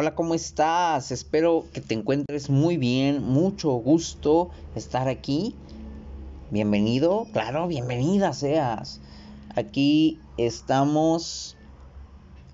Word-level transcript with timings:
Hola, 0.00 0.14
¿cómo 0.14 0.36
estás? 0.36 1.10
Espero 1.10 1.64
que 1.72 1.80
te 1.80 1.92
encuentres 1.92 2.50
muy 2.50 2.76
bien. 2.76 3.20
Mucho 3.20 3.72
gusto 3.72 4.48
estar 4.76 5.08
aquí. 5.08 5.56
Bienvenido, 6.52 7.26
claro, 7.32 7.66
bienvenida 7.66 8.32
seas. 8.32 9.00
Aquí 9.56 10.20
estamos 10.36 11.56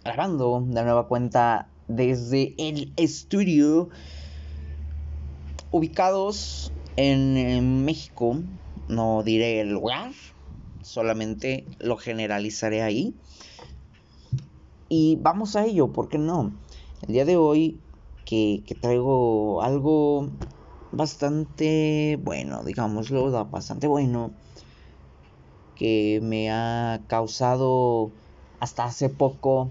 grabando 0.02 0.64
de 0.66 0.84
nueva 0.84 1.06
cuenta 1.06 1.68
desde 1.86 2.54
el 2.56 2.94
estudio 2.96 3.90
ubicados 5.70 6.72
en, 6.96 7.84
México. 7.84 8.38
No 8.88 9.22
diré 9.22 9.60
el 9.60 9.68
lugar, 9.68 10.12
solamente 10.80 11.66
lo 11.78 11.98
generalizaré 11.98 12.80
ahí. 12.80 13.14
Y 14.88 15.18
vamos 15.20 15.56
a 15.56 15.66
ello, 15.66 15.92
¿por 15.92 16.08
qué 16.08 16.16
no? 16.16 16.63
El 17.06 17.12
día 17.12 17.26
de 17.26 17.36
hoy 17.36 17.78
que, 18.24 18.64
traigo 18.80 19.60
algo 19.60 20.26
bastante 20.90 22.18
bueno, 22.24 22.64
digámoslo, 22.64 23.30
bastante 23.44 23.86
bueno, 23.86 24.30
que 25.76 26.20
me 26.22 26.50
ha 26.50 27.02
causado 27.06 28.10
hasta 28.58 28.84
hace 28.84 29.10
poco 29.10 29.70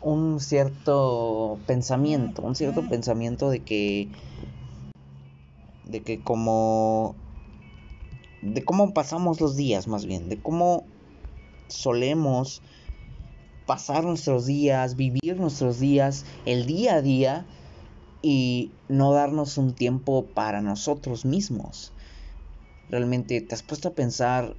un 0.00 0.40
cierto 0.40 1.58
pensamiento, 1.66 2.40
un 2.40 2.54
cierto 2.54 2.88
pensamiento 2.88 3.50
de 3.50 3.62
que 3.62 4.08
de 5.84 6.00
que 6.00 6.22
como 6.22 7.14
de 8.40 8.64
cómo 8.64 8.94
pasamos 8.94 9.42
los 9.42 9.54
días 9.54 9.86
más 9.86 10.06
bien, 10.06 10.30
de 10.30 10.40
cómo 10.40 10.86
solemos 11.68 12.62
pasar 13.68 14.02
nuestros 14.02 14.46
días, 14.46 14.96
vivir 14.96 15.36
nuestros 15.36 15.78
días, 15.78 16.24
el 16.46 16.64
día 16.64 16.94
a 16.94 17.02
día 17.02 17.44
y 18.22 18.72
no 18.88 19.12
darnos 19.12 19.58
un 19.58 19.74
tiempo 19.74 20.24
para 20.34 20.62
nosotros 20.62 21.26
mismos. 21.26 21.92
Realmente 22.88 23.42
te 23.42 23.54
has 23.54 23.62
puesto 23.62 23.88
a 23.88 23.92
pensar 23.92 24.56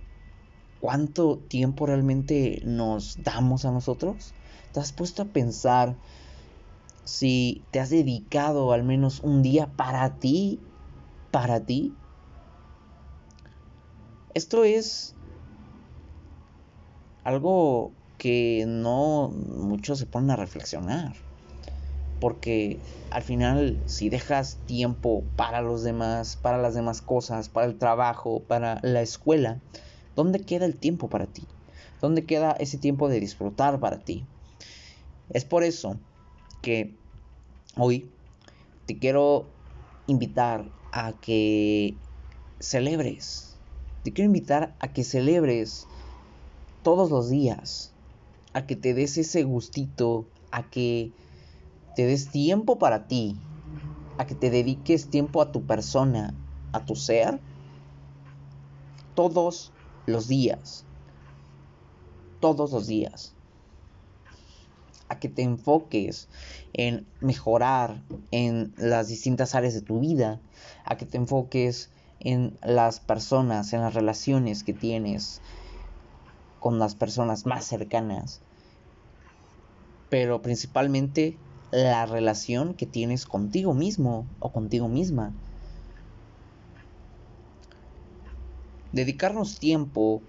cuánto 0.80 1.40
tiempo 1.40 1.88
realmente 1.88 2.62
nos 2.66 3.18
damos 3.24 3.66
a 3.66 3.72
nosotros. 3.72 4.32
¿Te 4.74 4.80
has 4.80 4.92
puesto 4.92 5.24
a 5.24 5.26
pensar 5.26 5.96
si 7.04 7.64
te 7.72 7.80
has 7.80 7.90
dedicado 7.90 8.74
al 8.74 8.84
menos 8.84 9.22
un 9.22 9.42
día 9.42 9.66
para 9.76 10.20
ti? 10.20 10.60
Para 11.32 11.60
ti. 11.62 11.92
Esto 14.36 14.64
es 14.64 15.16
algo 17.24 17.99
que 18.20 18.66
no 18.68 19.30
muchos 19.30 19.98
se 19.98 20.06
ponen 20.06 20.30
a 20.30 20.36
reflexionar. 20.36 21.16
Porque 22.20 22.78
al 23.10 23.24
final, 23.24 23.82
si 23.88 24.10
dejas 24.10 24.58
tiempo 24.68 25.24
para 25.36 25.62
los 25.62 25.82
demás, 25.84 26.36
para 26.36 26.60
las 26.60 26.76
demás 26.76 27.02
cosas, 27.02 27.50
para 27.50 27.66
el 27.66 27.80
trabajo, 27.80 28.44
para 28.44 28.80
la 28.84 29.02
escuela, 29.02 29.60
¿dónde 30.16 30.42
queda 30.42 30.66
el 30.66 30.76
tiempo 30.76 31.10
para 31.10 31.26
ti? 31.26 31.48
¿Dónde 32.02 32.26
queda 32.26 32.52
ese 32.60 32.78
tiempo 32.78 33.10
de 33.10 33.20
disfrutar 33.20 33.80
para 33.80 34.00
ti? 34.00 34.26
Es 35.30 35.46
por 35.46 35.64
eso 35.64 35.98
que 36.62 36.94
hoy 37.78 38.12
te 38.86 39.00
quiero 39.00 39.46
invitar 40.08 40.66
a 40.92 41.14
que 41.14 41.96
celebres. 42.60 43.56
Te 44.04 44.12
quiero 44.12 44.28
invitar 44.28 44.76
a 44.80 44.92
que 44.92 45.04
celebres 45.04 45.88
todos 46.84 47.12
los 47.12 47.30
días 47.30 47.94
a 48.54 48.66
que 48.66 48.76
te 48.76 48.94
des 48.94 49.18
ese 49.18 49.44
gustito, 49.44 50.28
a 50.52 50.70
que 50.70 51.14
te 51.96 52.06
des 52.06 52.32
tiempo 52.32 52.78
para 52.80 53.08
ti, 53.08 53.42
a 54.18 54.26
que 54.26 54.36
te 54.36 54.50
dediques 54.50 55.10
tiempo 55.10 55.42
a 55.42 55.52
tu 55.52 55.66
persona, 55.66 56.36
a 56.72 56.86
tu 56.86 56.96
ser, 56.96 57.42
todos 59.14 59.74
los 60.06 60.28
días, 60.28 60.86
todos 62.40 62.72
los 62.72 62.88
días, 62.88 63.36
a 65.10 65.20
que 65.20 65.30
te 65.30 65.42
enfoques 65.42 66.30
en 66.74 67.08
mejorar 67.20 68.04
en 68.32 68.74
las 68.78 69.08
distintas 69.08 69.56
áreas 69.56 69.74
de 69.74 69.82
tu 69.82 70.00
vida, 70.00 70.42
a 70.86 70.98
que 70.98 71.06
te 71.06 71.18
enfoques 71.18 71.92
en 72.20 72.58
las 72.62 73.00
personas, 73.00 73.74
en 73.74 73.82
las 73.82 73.94
relaciones 73.94 74.64
que 74.64 74.74
tienes, 74.74 75.42
con 76.60 76.80
las 76.80 76.96
personas 76.96 77.46
más 77.46 77.66
cercanas, 77.66 78.42
pero 80.10 80.42
principalmente 80.42 81.38
la 81.72 82.06
relación 82.06 82.74
que 82.74 82.86
tienes 82.86 83.26
contigo 83.26 83.74
mismo 83.74 84.26
o 84.40 84.52
contigo 84.52 84.88
misma. 84.88 85.34
Dedicarnos 88.92 89.60
tiempo 89.60 90.22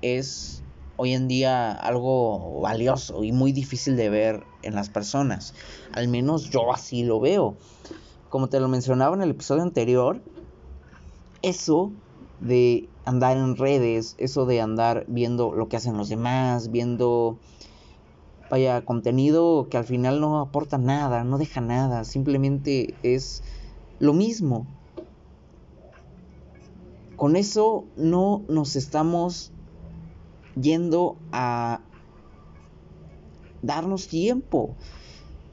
es 0.00 0.62
hoy 0.96 1.12
en 1.12 1.28
día 1.28 1.72
algo 1.72 2.60
valioso 2.60 3.22
y 3.24 3.32
muy 3.32 3.52
difícil 3.52 3.96
de 3.96 4.08
ver 4.08 4.44
en 4.62 4.74
las 4.74 4.88
personas. 4.88 5.54
Al 5.92 6.08
menos 6.08 6.50
yo 6.50 6.72
así 6.72 7.04
lo 7.04 7.20
veo. 7.20 7.56
Como 8.30 8.48
te 8.48 8.58
lo 8.58 8.68
mencionaba 8.68 9.14
en 9.14 9.22
el 9.22 9.30
episodio 9.30 9.62
anterior, 9.62 10.20
eso 11.42 11.92
de 12.40 12.88
andar 13.06 13.36
en 13.36 13.56
redes, 13.56 14.16
eso 14.18 14.44
de 14.44 14.60
andar 14.60 15.04
viendo 15.08 15.54
lo 15.54 15.68
que 15.68 15.76
hacen 15.76 15.96
los 15.96 16.08
demás, 16.08 16.70
viendo 16.70 17.38
vaya 18.50 18.84
contenido 18.84 19.68
que 19.70 19.76
al 19.76 19.84
final 19.84 20.20
no 20.20 20.40
aporta 20.40 20.76
nada, 20.76 21.24
no 21.24 21.38
deja 21.38 21.60
nada, 21.60 22.04
simplemente 22.04 22.94
es 23.02 23.42
lo 24.00 24.12
mismo. 24.12 24.66
Con 27.16 27.36
eso 27.36 27.84
no 27.96 28.42
nos 28.48 28.76
estamos 28.76 29.52
yendo 30.60 31.16
a 31.32 31.80
darnos 33.62 34.08
tiempo. 34.08 34.74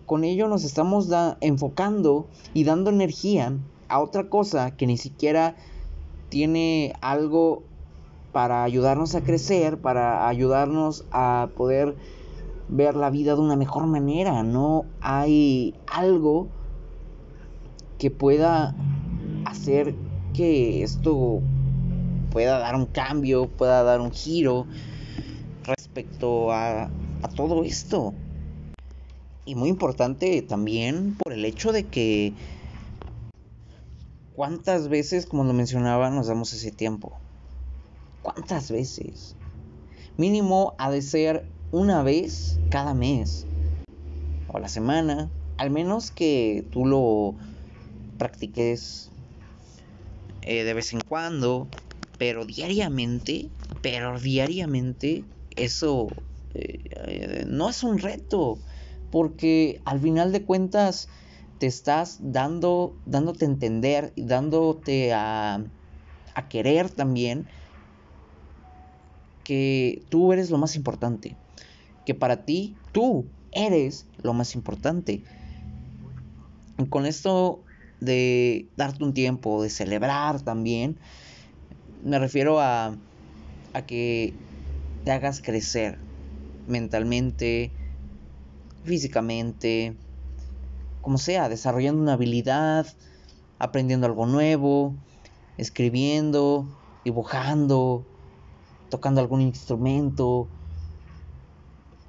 Con 0.05 0.23
ello 0.23 0.47
nos 0.47 0.63
estamos 0.63 1.07
enfocando 1.39 2.27
y 2.53 2.63
dando 2.63 2.89
energía 2.89 3.57
a 3.87 4.01
otra 4.01 4.27
cosa 4.29 4.75
que 4.75 4.87
ni 4.87 4.97
siquiera 4.97 5.55
tiene 6.33 6.95
algo 6.99 7.61
para 8.31 8.63
ayudarnos 8.63 9.13
a 9.13 9.21
crecer, 9.21 9.77
para 9.77 10.27
ayudarnos 10.27 11.05
a 11.11 11.49
poder 11.55 11.95
ver 12.69 12.95
la 12.95 13.11
vida 13.11 13.35
de 13.35 13.41
una 13.41 13.55
mejor 13.55 13.85
manera. 13.85 14.41
No 14.41 14.85
hay 14.99 15.75
algo 15.85 16.47
que 17.99 18.09
pueda 18.09 18.75
hacer 19.45 19.93
que 20.33 20.81
esto 20.81 21.41
pueda 22.31 22.57
dar 22.57 22.73
un 22.77 22.87
cambio, 22.87 23.47
pueda 23.47 23.83
dar 23.83 24.01
un 24.01 24.11
giro 24.11 24.65
respecto 25.65 26.51
a, 26.51 26.85
a 27.21 27.27
todo 27.35 27.63
esto. 27.63 28.15
Y 29.45 29.53
muy 29.53 29.69
importante 29.69 30.41
también 30.41 31.15
por 31.23 31.31
el 31.31 31.45
hecho 31.45 31.71
de 31.71 31.83
que 31.83 32.33
¿Cuántas 34.35 34.89
veces, 34.89 35.27
como 35.27 35.43
lo 35.43 35.53
mencionaba, 35.53 36.09
nos 36.09 36.27
damos 36.27 36.53
ese 36.53 36.71
tiempo? 36.71 37.21
¿Cuántas 38.23 38.71
veces? 38.71 39.35
Mínimo 40.17 40.73
ha 40.79 40.89
de 40.89 41.03
ser 41.03 41.45
una 41.71 42.01
vez 42.01 42.59
cada 42.71 42.95
mes 42.95 43.45
o 44.47 44.57
la 44.57 44.69
semana, 44.69 45.29
al 45.57 45.69
menos 45.69 46.09
que 46.09 46.67
tú 46.71 46.85
lo 46.85 47.35
practiques 48.17 49.11
eh, 50.41 50.63
de 50.63 50.73
vez 50.73 50.93
en 50.93 51.01
cuando, 51.01 51.67
pero 52.17 52.43
diariamente, 52.43 53.49
pero 53.83 54.19
diariamente 54.19 55.25
eso 55.55 56.09
eh, 56.55 57.45
no 57.47 57.69
es 57.69 57.83
un 57.83 57.99
reto, 57.99 58.57
porque 59.11 59.79
al 59.85 59.99
final 59.99 60.31
de 60.31 60.43
cuentas 60.43 61.07
te 61.63 61.67
estás 61.67 62.17
dando, 62.19 62.93
dándote 63.05 63.45
a 63.45 63.47
entender 63.47 64.11
y 64.17 64.25
dándote 64.25 65.13
a, 65.13 65.63
querer 66.49 66.89
también 66.89 67.47
que 69.45 70.03
tú 70.09 70.33
eres 70.33 70.49
lo 70.49 70.57
más 70.57 70.75
importante. 70.75 71.37
Que 72.05 72.15
para 72.15 72.43
ti, 72.43 72.75
tú 72.91 73.29
eres 73.53 74.07
lo 74.23 74.33
más 74.33 74.55
importante. 74.55 75.23
con 76.89 77.05
esto 77.05 77.63
de 78.01 78.67
darte 78.75 79.05
un 79.05 79.13
tiempo, 79.13 79.63
de 79.63 79.69
celebrar 79.69 80.41
también, 80.41 80.99
me 82.03 82.19
refiero 82.19 82.59
a, 82.59 82.97
a 83.71 83.85
que 83.85 84.33
te 85.05 85.11
hagas 85.11 85.41
crecer 85.41 85.97
mentalmente, 86.67 87.71
físicamente, 88.83 89.95
como 91.03 91.19
sea, 91.19 91.49
desarrollando 91.49 92.01
una 92.01 92.13
habilidad, 92.13 92.87
aprendiendo 93.59 94.07
algo 94.07 94.25
nuevo, 94.25 94.95
escribiendo, 95.57 96.65
dibujando, 97.03 98.03
tocando 98.89 99.21
algún 99.21 99.41
instrumento, 99.41 100.47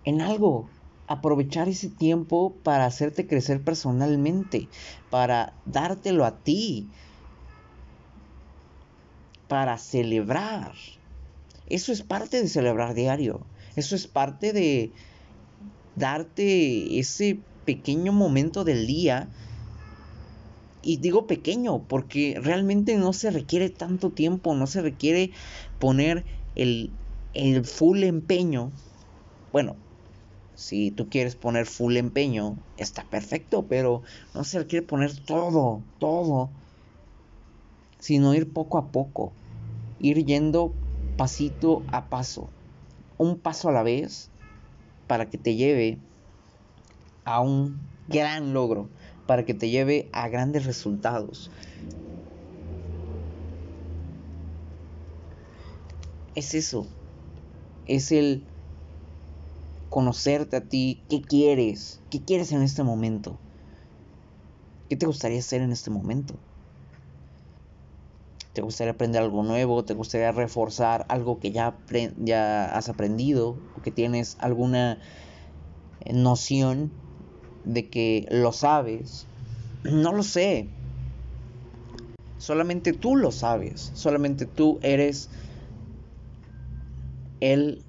en 0.04 0.20
algo, 0.20 0.70
aprovechar 1.08 1.68
ese 1.68 1.88
tiempo 1.90 2.54
para 2.62 2.86
hacerte 2.86 3.26
crecer 3.26 3.62
personalmente, 3.62 4.68
para 5.10 5.54
dártelo 5.66 6.24
a 6.24 6.38
ti, 6.38 6.88
para 9.48 9.76
celebrar. 9.76 10.72
Eso 11.66 11.92
es 11.92 12.02
parte 12.02 12.40
de 12.40 12.48
celebrar 12.48 12.94
diario. 12.94 13.40
Eso 13.76 13.96
es 13.96 14.06
parte 14.06 14.52
de 14.52 14.92
darte 15.96 16.98
ese 16.98 17.38
pequeño 17.64 18.12
momento 18.12 18.64
del 18.64 18.86
día. 18.86 19.28
Y 20.82 20.98
digo 20.98 21.26
pequeño 21.26 21.86
porque 21.88 22.38
realmente 22.40 22.96
no 22.96 23.12
se 23.12 23.30
requiere 23.30 23.70
tanto 23.70 24.10
tiempo, 24.10 24.54
no 24.54 24.66
se 24.66 24.82
requiere 24.82 25.32
poner 25.78 26.24
el, 26.54 26.90
el 27.32 27.64
full 27.64 28.02
empeño. 28.04 28.70
Bueno, 29.50 29.76
si 30.54 30.90
tú 30.90 31.08
quieres 31.08 31.36
poner 31.36 31.66
full 31.66 31.96
empeño, 31.96 32.56
está 32.76 33.04
perfecto, 33.08 33.66
pero 33.66 34.02
no 34.34 34.44
se 34.44 34.58
requiere 34.58 34.86
poner 34.86 35.24
todo, 35.24 35.82
todo, 35.98 36.50
sino 37.98 38.34
ir 38.34 38.52
poco 38.52 38.78
a 38.78 38.92
poco, 38.92 39.32
ir 39.98 40.24
yendo 40.24 40.74
pasito 41.16 41.84
a 41.88 42.08
paso, 42.08 42.52
un 43.16 43.40
paso 43.40 43.68
a 43.68 43.72
la 43.72 43.82
vez, 43.82 44.30
para 45.06 45.28
que 45.28 45.38
te 45.38 45.56
lleve 45.56 45.98
a 47.24 47.40
un 47.40 47.78
gran 48.06 48.52
logro, 48.52 48.88
para 49.26 49.44
que 49.44 49.54
te 49.54 49.70
lleve 49.70 50.08
a 50.12 50.28
grandes 50.28 50.66
resultados. 50.66 51.50
Es 56.34 56.54
eso, 56.54 56.86
es 57.86 58.10
el 58.12 58.46
conocerte 59.88 60.56
a 60.56 60.60
ti, 60.60 61.04
qué 61.08 61.22
quieres, 61.22 62.00
qué 62.10 62.24
quieres 62.24 62.50
en 62.50 62.62
este 62.62 62.82
momento, 62.82 63.38
qué 64.88 64.96
te 64.96 65.06
gustaría 65.06 65.38
hacer 65.38 65.62
en 65.62 65.70
este 65.70 65.90
momento. 65.90 66.34
¿Te 68.52 68.62
gustaría 68.62 68.92
aprender 68.92 69.22
algo 69.22 69.42
nuevo? 69.42 69.84
¿Te 69.84 69.94
gustaría 69.94 70.30
reforzar 70.30 71.06
algo 71.08 71.40
que 71.40 71.50
ya, 71.50 71.76
ya 72.18 72.66
has 72.66 72.88
aprendido? 72.88 73.58
¿O 73.74 73.82
que 73.82 73.90
tienes 73.90 74.36
alguna 74.38 75.00
noción 76.12 77.03
de 77.64 77.90
que 77.90 78.26
lo 78.30 78.52
sabes? 78.52 79.26
No 79.82 80.12
lo 80.12 80.22
sé. 80.22 80.70
Solamente 82.38 82.92
tú 82.92 83.16
lo 83.16 83.32
sabes. 83.32 83.90
Solamente 83.94 84.46
tú 84.46 84.78
eres 84.82 85.30
el 87.40 87.84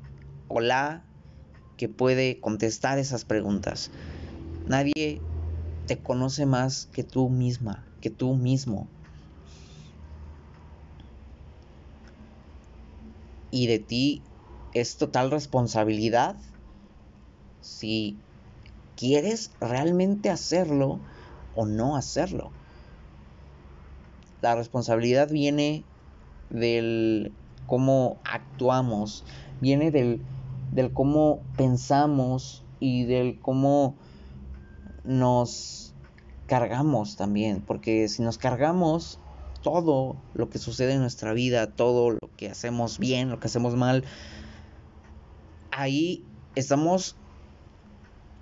o 0.47 0.61
la 0.61 1.05
que 1.77 1.89
puede 1.89 2.39
contestar 2.39 2.99
esas 2.99 3.25
preguntas. 3.25 3.91
Nadie 4.65 5.21
te 5.85 6.01
conoce 6.01 6.45
más 6.45 6.85
que 6.87 7.03
tú 7.03 7.29
misma, 7.29 7.85
que 8.01 8.09
tú 8.09 8.35
mismo. 8.35 8.89
Y 13.51 13.67
de 13.67 13.79
ti 13.79 14.25
es 14.71 14.97
total 14.97 15.31
responsabilidad 15.31 16.37
si 17.61 18.21
quieres 18.95 19.51
realmente 19.59 20.29
hacerlo 20.29 20.99
o 21.55 21.65
no 21.65 21.95
hacerlo. 21.95 22.51
La 24.41 24.55
responsabilidad 24.55 25.29
viene 25.29 25.83
del 26.49 27.31
cómo 27.67 28.17
actuamos, 28.23 29.23
viene 29.61 29.91
del 29.91 30.21
del 30.75 30.91
cómo 30.91 31.41
pensamos 31.55 32.63
y 32.79 33.05
del 33.05 33.39
cómo 33.39 33.95
nos 35.05 35.93
cargamos 36.47 37.15
también, 37.15 37.61
porque 37.61 38.07
si 38.09 38.21
nos 38.21 38.37
cargamos 38.37 39.19
todo 39.61 40.17
lo 40.33 40.49
que 40.49 40.59
sucede 40.59 40.93
en 40.93 40.99
nuestra 40.99 41.33
vida, 41.33 41.71
todo 41.71 42.11
lo 42.11 42.19
que 42.37 42.49
hacemos 42.49 42.99
bien, 42.99 43.29
lo 43.29 43.39
que 43.39 43.47
hacemos 43.47 43.75
mal, 43.75 44.03
ahí 45.71 46.23
estamos 46.55 47.15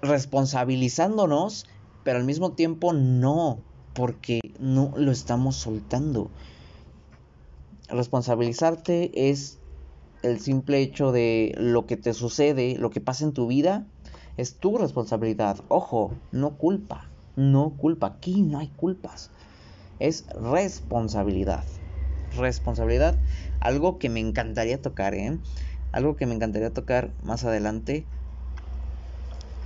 responsabilizándonos, 0.04 1.66
pero 2.04 2.20
al 2.20 2.26
mismo 2.26 2.54
tiempo 2.54 2.94
no, 2.94 3.58
porque 3.94 4.42
no 4.60 4.94
lo 4.98 5.12
estamos 5.12 5.56
soltando. 5.56 6.30
Responsabilizarte 7.90 9.30
es 9.30 9.58
el 10.22 10.40
simple 10.40 10.82
hecho 10.82 11.12
de 11.12 11.54
lo 11.58 11.86
que 11.86 11.98
te 11.98 12.14
sucede, 12.14 12.76
lo 12.78 12.90
que 12.90 13.02
pasa 13.02 13.24
en 13.24 13.34
tu 13.34 13.48
vida, 13.48 13.88
es 14.38 14.58
tu 14.58 14.78
responsabilidad. 14.78 15.58
Ojo, 15.70 16.12
no 16.32 16.58
culpa, 16.58 17.10
no 17.36 17.76
culpa. 17.78 18.08
Aquí 18.08 18.42
no 18.42 18.60
hay 18.60 18.70
culpas. 18.76 19.32
Es 20.00 20.26
responsabilidad. 20.28 21.66
Responsabilidad. 22.32 23.22
Algo 23.62 24.00
que 24.00 24.10
me 24.10 24.20
encantaría 24.20 24.82
tocar, 24.82 25.14
¿eh? 25.14 25.40
Algo 25.92 26.16
que 26.16 26.26
me 26.26 26.36
encantaría 26.36 26.74
tocar 26.74 27.14
más 27.22 27.44
adelante. 27.44 28.08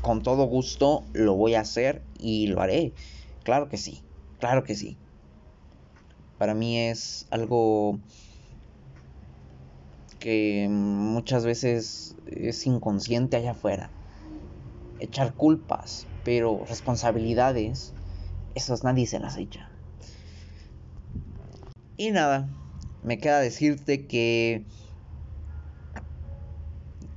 Con 0.01 0.21
todo 0.21 0.45
gusto 0.45 1.05
lo 1.13 1.35
voy 1.35 1.55
a 1.55 1.61
hacer 1.61 2.05
y 2.13 2.47
lo 2.47 2.61
haré. 2.61 2.94
Claro 3.44 3.69
que 3.69 3.77
sí. 3.77 4.03
Claro 4.39 4.63
que 4.63 4.75
sí. 4.75 4.97
Para 6.38 6.53
mí 6.53 6.77
es 6.79 7.25
algo 7.31 7.99
que 10.19 10.67
muchas 10.69 11.45
veces 11.45 12.15
es 12.25 12.65
inconsciente 12.65 13.38
allá 13.38 13.51
afuera. 13.51 13.91
Echar 14.99 15.35
culpas, 15.35 16.07
pero 16.23 16.63
responsabilidades, 16.67 17.93
esas 18.55 18.83
nadie 18.83 19.07
se 19.07 19.19
las 19.19 19.38
echa. 19.38 19.71
Y 21.97 22.11
nada, 22.11 22.50
me 23.01 23.17
queda 23.17 23.39
decirte 23.39 24.07
que 24.07 24.65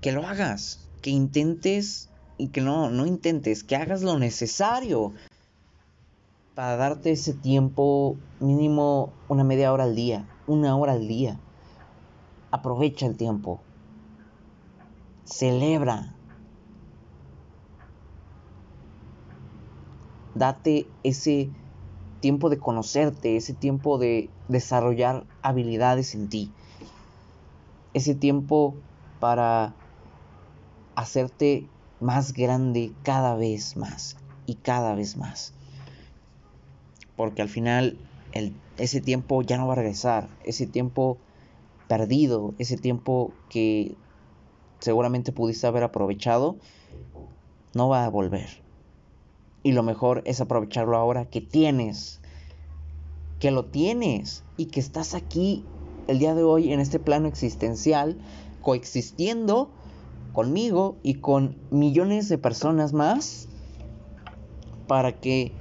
que 0.00 0.12
lo 0.12 0.26
hagas, 0.26 0.91
que 1.03 1.11
intentes 1.11 2.10
y 2.41 2.49
que 2.49 2.61
no, 2.61 2.91
no 2.91 3.07
intentes, 3.07 3.63
que 3.63 3.77
hagas 3.77 4.03
lo 4.03 4.19
necesario 4.19 5.13
para 6.55 6.77
darte 6.77 7.13
ese 7.13 7.35
tiempo 7.35 8.17
mínimo 8.41 9.13
una 9.29 9.45
media 9.45 9.73
hora 9.73 9.85
al 9.85 9.95
día, 9.95 10.27
una 10.47 10.77
hora 10.77 10.93
al 10.93 11.07
día 11.07 11.39
Aprovecha 12.53 13.07
el 13.07 13.17
tiempo. 13.17 13.61
Celebra. 15.25 16.17
Date 20.35 20.87
ese 21.05 21.50
tiempo 22.21 22.50
de 22.50 22.59
conocerte, 22.59 23.37
ese 23.37 23.55
tiempo 23.55 23.99
de 23.99 24.31
desarrollar 24.49 25.25
habilidades 25.43 26.14
en 26.14 26.29
ti. 26.29 26.50
Ese 27.95 28.17
tiempo 28.17 28.75
para 29.21 29.75
hacerte 30.97 31.69
más 32.00 32.33
grande 32.33 32.92
cada 33.02 33.35
vez 33.35 33.76
más 33.76 34.16
y 34.47 34.54
cada 34.54 34.95
vez 34.95 35.16
más. 35.16 35.52
Porque 37.16 37.42
al 37.42 37.49
final 37.49 37.99
ese 38.78 39.00
tiempo 39.00 39.42
ya 39.42 39.59
no 39.59 39.66
va 39.66 39.75
a 39.75 39.76
regresar. 39.76 40.28
Ese 40.45 40.66
tiempo 40.66 41.19
perdido, 41.88 42.54
ese 42.59 42.76
tiempo 42.76 43.33
que 43.49 43.95
seguramente 44.78 45.33
pudiste 45.33 45.66
haber 45.66 45.83
aprovechado, 45.83 46.57
no 47.75 47.88
va 47.88 48.04
a 48.04 48.09
volver. 48.09 48.49
Y 49.62 49.73
lo 49.73 49.83
mejor 49.83 50.23
es 50.25 50.40
aprovecharlo 50.40 50.97
ahora 50.97 51.26
que 51.26 51.40
tienes, 51.40 52.21
que 53.38 53.50
lo 53.50 53.66
tienes 53.66 54.42
y 54.57 54.66
que 54.66 54.80
estás 54.80 55.14
aquí 55.14 55.64
el 56.07 56.19
día 56.19 56.35
de 56.35 56.42
hoy 56.42 56.73
en 56.73 56.80
este 56.80 56.99
plano 56.99 57.28
existencial, 57.28 58.16
coexistiendo 58.62 59.71
conmigo 60.33 60.99
y 61.03 61.21
con 61.21 61.57
millones 61.71 62.29
de 62.29 62.39
personas 62.39 62.93
más 62.93 63.49
para 64.87 65.21
que 65.21 65.57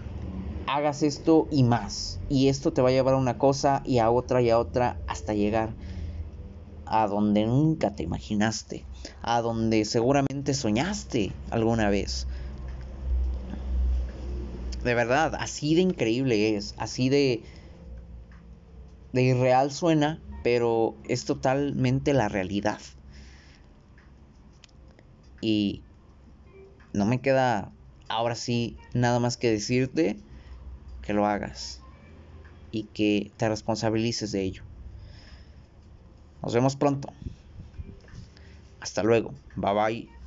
hagas 0.68 1.04
esto 1.04 1.48
y 1.52 1.64
más. 1.64 2.20
Y 2.30 2.48
esto 2.50 2.74
te 2.74 2.82
va 2.82 2.90
a 2.90 2.92
llevar 2.92 3.16
a 3.16 3.18
una 3.18 3.38
cosa 3.38 3.82
y 3.86 4.00
a 4.00 4.10
otra 4.10 4.42
y 4.42 4.50
a 4.50 4.60
otra 4.60 5.02
hasta 5.08 5.34
llegar 5.34 5.76
a 6.86 7.08
donde 7.08 7.46
nunca 7.46 7.96
te 7.96 8.04
imaginaste, 8.04 8.86
a 9.22 9.42
donde 9.42 9.86
seguramente 9.86 10.54
soñaste 10.54 11.34
alguna 11.52 11.90
vez. 11.90 12.28
De 14.84 14.96
verdad, 14.96 15.36
así 15.40 15.76
de 15.76 15.82
increíble 15.82 16.56
es, 16.56 16.74
así 16.78 17.10
de 17.10 17.44
de 19.12 19.24
irreal 19.24 19.72
suena, 19.72 20.22
pero 20.44 20.96
es 21.08 21.26
totalmente 21.26 22.14
la 22.14 22.30
realidad. 22.30 22.80
Y 25.42 25.84
no 26.94 27.06
me 27.06 27.22
queda 27.22 27.72
ahora 28.08 28.36
sí 28.36 28.80
nada 28.94 29.20
más 29.20 29.38
que 29.38 29.52
decirte 29.52 30.20
que 31.02 31.14
lo 31.14 31.26
hagas 31.26 31.82
y 32.72 32.88
que 32.88 33.34
te 33.38 33.50
responsabilices 33.50 34.32
de 34.32 34.44
ello. 34.44 34.64
Nos 36.42 36.54
vemos 36.54 36.76
pronto. 36.76 37.14
Hasta 38.80 39.04
luego. 39.04 39.34
Bye 39.56 39.74
bye. 39.74 40.19